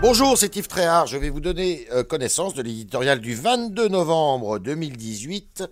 [0.00, 1.08] Bonjour, c'est Yves Tréhard.
[1.08, 5.64] Je vais vous donner euh, connaissance de l'éditorial du 22 novembre 2018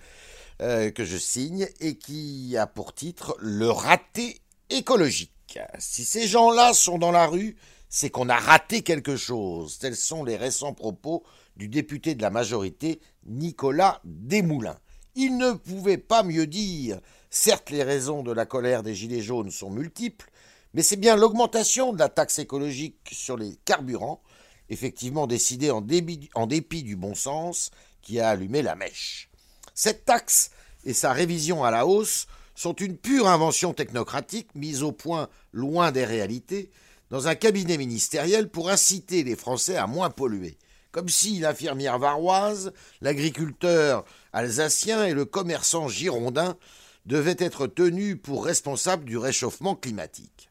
[0.62, 5.60] euh, que je signe et qui a pour titre Le raté écologique.
[5.78, 7.56] Si ces gens-là sont dans la rue,
[7.88, 9.78] c'est qu'on a raté quelque chose.
[9.78, 11.22] Tels sont les récents propos
[11.56, 14.80] du député de la majorité, Nicolas Desmoulins.
[15.14, 16.98] Il ne pouvait pas mieux dire.
[17.30, 20.30] Certes, les raisons de la colère des Gilets jaunes sont multiples,
[20.76, 24.20] mais c'est bien l'augmentation de la taxe écologique sur les carburants,
[24.68, 27.70] effectivement décidée en, dépit du bon sens,
[28.02, 29.30] qui a allumé la mèche.
[29.72, 30.50] Cette taxe
[30.84, 35.92] et sa révision à la hausse sont une pure invention technocratique mise au point loin
[35.92, 36.70] des réalités
[37.08, 40.58] dans un cabinet ministériel pour inciter les Français à moins polluer
[40.92, 42.72] comme si l'infirmière varoise,
[43.02, 46.56] l'agriculteur alsacien et le commerçant girondin
[47.04, 50.48] devaient être tenus pour responsables du réchauffement climatique.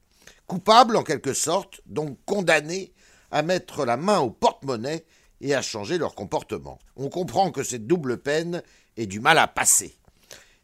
[0.48, 2.94] Coupables en quelque sorte, donc condamnés
[3.31, 5.05] à mettre la main au porte-monnaie
[5.41, 6.79] et à changer leur comportement.
[6.96, 8.62] On comprend que cette double peine
[8.98, 9.96] est du mal à passer.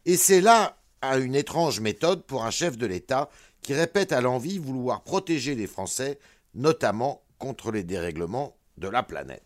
[0.06, 3.28] Et c'est là une étrange méthode pour un chef de l'État
[3.60, 6.18] qui répète à l'envie vouloir protéger les Français,
[6.54, 9.42] notamment contre les dérèglements de la planète.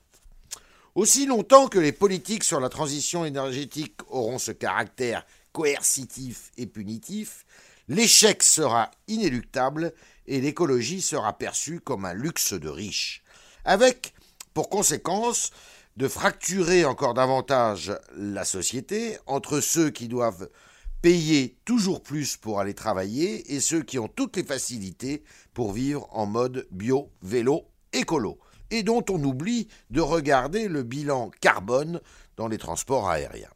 [0.95, 7.45] Aussi longtemps que les politiques sur la transition énergétique auront ce caractère coercitif et punitif,
[7.89, 9.93] l'échec sera inéluctable
[10.27, 13.23] et l'écologie sera perçue comme un luxe de riches,
[13.65, 14.15] avec
[14.55, 15.51] pour conséquence
[15.97, 20.49] de fracturer encore davantage la société entre ceux qui doivent
[21.01, 25.23] payer toujours plus pour aller travailler et ceux qui ont toutes les facilités
[25.55, 28.39] pour vivre en mode bio, vélo, écolo
[28.71, 32.01] et dont on oublie de regarder le bilan carbone
[32.37, 33.56] dans les transports aériens.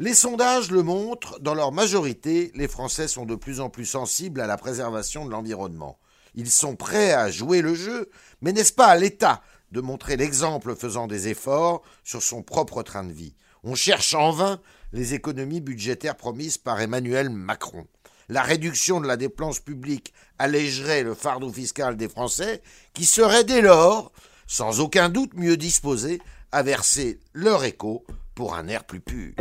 [0.00, 4.40] Les sondages le montrent, dans leur majorité, les Français sont de plus en plus sensibles
[4.40, 5.98] à la préservation de l'environnement.
[6.34, 8.08] Ils sont prêts à jouer le jeu,
[8.40, 13.04] mais n'est-ce pas à l'État de montrer l'exemple faisant des efforts sur son propre train
[13.04, 13.34] de vie?
[13.64, 14.60] On cherche en vain
[14.92, 17.86] les économies budgétaires promises par Emmanuel Macron
[18.28, 23.62] la réduction de la dépense publique allégerait le fardeau fiscal des Français, qui seraient dès
[23.62, 24.12] lors,
[24.46, 26.20] sans aucun doute, mieux disposés
[26.52, 28.04] à verser leur écho
[28.38, 29.34] pour un air plus pur.